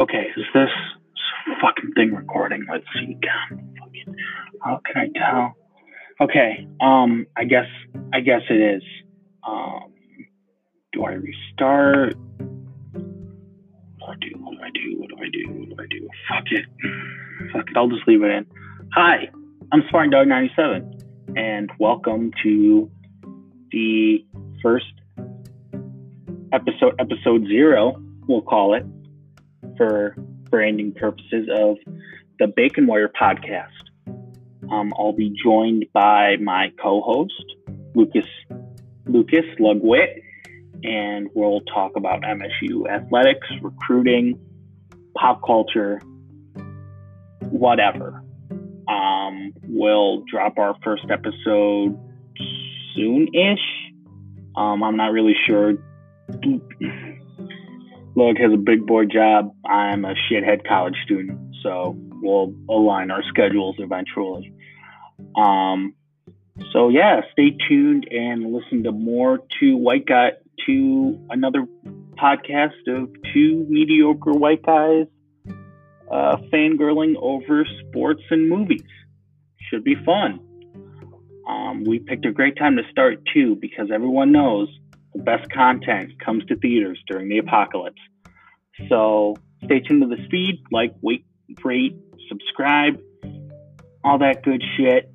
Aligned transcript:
Okay, 0.00 0.28
is 0.34 0.44
this 0.54 0.70
fucking 1.60 1.92
thing 1.94 2.14
recording? 2.14 2.64
Let's 2.72 2.86
see. 2.94 3.18
God, 3.20 3.60
fucking, 3.78 4.16
how 4.64 4.80
can 4.86 4.96
I 4.96 5.08
tell? 5.18 5.54
Okay, 6.22 6.66
um, 6.80 7.26
I 7.36 7.44
guess 7.44 7.66
I 8.10 8.20
guess 8.20 8.40
it 8.48 8.76
is. 8.76 8.82
Um, 9.46 9.92
do 10.94 11.04
I 11.04 11.12
restart? 11.12 12.14
What 13.98 14.18
do 14.20 14.28
I 14.30 14.30
do? 14.30 14.38
What 14.38 14.56
do 14.56 14.62
I 14.62 14.70
do? 14.72 14.98
What 15.00 15.08
do 15.10 15.16
I 15.18 15.28
do? 15.30 15.52
What 15.52 15.68
do 15.68 15.82
I 15.82 15.86
do? 15.90 16.08
Fuck 16.30 16.44
it. 16.50 16.64
Fuck 17.52 17.68
it. 17.68 17.76
I'll 17.76 17.88
just 17.88 18.08
leave 18.08 18.22
it 18.22 18.30
in. 18.30 18.46
Hi, 18.94 19.28
I'm 19.70 19.82
Spartan 19.88 20.12
Dog 20.12 20.28
97, 20.28 20.98
and 21.36 21.70
welcome 21.78 22.30
to 22.42 22.90
the 23.70 24.24
first 24.62 24.94
episode, 26.54 26.94
episode 26.98 27.46
zero, 27.48 28.02
we'll 28.26 28.40
call 28.40 28.72
it, 28.74 28.86
for 29.80 30.14
branding 30.50 30.92
purposes 30.92 31.48
of 31.58 31.78
the 32.38 32.46
Bacon 32.54 32.86
Wire 32.86 33.08
podcast. 33.08 33.68
Um, 34.70 34.92
I'll 34.98 35.14
be 35.14 35.34
joined 35.42 35.86
by 35.94 36.36
my 36.36 36.70
co-host 36.82 37.32
Lucas 37.94 38.26
Lucas 39.06 39.46
Lugwit, 39.58 40.20
and 40.84 41.30
we'll 41.34 41.62
talk 41.62 41.92
about 41.96 42.20
MSU 42.20 42.86
athletics, 42.90 43.48
recruiting, 43.62 44.38
pop 45.16 45.40
culture, 45.46 45.98
whatever. 47.48 48.22
Um, 48.86 49.54
we'll 49.62 50.24
drop 50.30 50.58
our 50.58 50.76
first 50.84 51.04
episode 51.10 51.98
soon-ish. 52.94 53.94
Um, 54.56 54.82
I'm 54.82 54.98
not 54.98 55.12
really 55.12 55.36
sure. 55.46 55.72
Lug 58.20 58.36
has 58.36 58.52
a 58.52 58.58
big 58.58 58.86
boy 58.86 59.06
job. 59.06 59.54
I'm 59.64 60.04
a 60.04 60.12
shithead 60.12 60.68
college 60.68 60.96
student, 61.04 61.56
so 61.62 61.96
we'll 62.20 62.54
align 62.68 63.10
our 63.10 63.22
schedules 63.22 63.76
eventually. 63.78 64.52
Um, 65.34 65.94
so 66.70 66.90
yeah, 66.90 67.22
stay 67.32 67.56
tuned 67.66 68.06
and 68.10 68.52
listen 68.52 68.84
to 68.84 68.92
more 68.92 69.38
to 69.60 69.74
White 69.74 70.04
Guy 70.04 70.32
to 70.66 71.18
another 71.30 71.66
podcast 72.18 72.86
of 72.88 73.08
two 73.32 73.64
mediocre 73.70 74.32
white 74.32 74.66
guys 74.66 75.06
uh, 76.12 76.36
fangirling 76.52 77.14
over 77.18 77.64
sports 77.88 78.22
and 78.28 78.50
movies. 78.50 78.82
Should 79.70 79.82
be 79.84 79.94
fun. 80.04 80.40
Um, 81.48 81.84
we 81.84 82.00
picked 82.00 82.26
a 82.26 82.32
great 82.32 82.58
time 82.58 82.76
to 82.76 82.82
start 82.90 83.22
too 83.32 83.56
because 83.56 83.90
everyone 83.90 84.30
knows 84.30 84.68
the 85.14 85.22
best 85.22 85.50
content 85.50 86.18
comes 86.24 86.44
to 86.46 86.56
theaters 86.56 86.98
during 87.08 87.28
the 87.28 87.38
apocalypse. 87.38 88.00
So 88.88 89.36
stay 89.64 89.80
tuned 89.80 90.02
to 90.02 90.08
the 90.08 90.28
feed, 90.30 90.62
like, 90.70 90.94
wait, 91.00 91.24
rate, 91.64 91.96
subscribe, 92.28 93.00
all 94.04 94.18
that 94.18 94.42
good 94.42 94.62
shit. 94.76 95.12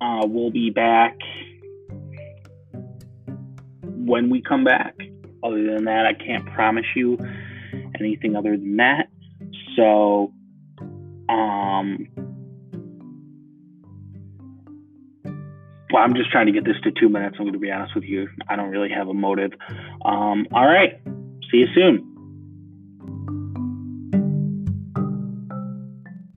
Uh, 0.00 0.26
we'll 0.26 0.50
be 0.50 0.70
back 0.70 1.16
when 3.82 4.30
we 4.30 4.42
come 4.42 4.64
back. 4.64 4.96
Other 5.44 5.74
than 5.74 5.84
that, 5.84 6.06
I 6.06 6.12
can't 6.14 6.46
promise 6.46 6.86
you 6.94 7.18
anything 7.98 8.36
other 8.36 8.56
than 8.56 8.76
that. 8.76 9.08
So, 9.76 10.32
um, 11.28 12.08
well, 15.92 16.02
I'm 16.02 16.14
just 16.14 16.30
trying 16.30 16.46
to 16.46 16.52
get 16.52 16.64
this 16.64 16.76
to 16.84 16.90
two 16.90 17.08
minutes. 17.08 17.36
I'm 17.38 17.44
going 17.44 17.52
to 17.52 17.58
be 17.58 17.70
honest 17.70 17.94
with 17.94 18.04
you. 18.04 18.28
I 18.48 18.56
don't 18.56 18.70
really 18.70 18.90
have 18.90 19.08
a 19.08 19.14
motive. 19.14 19.52
Um, 20.04 20.46
all 20.52 20.66
right. 20.66 21.00
See 21.50 21.58
you 21.58 21.66
soon. 21.74 22.11